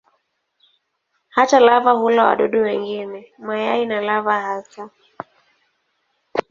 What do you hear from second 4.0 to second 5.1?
lava hasa.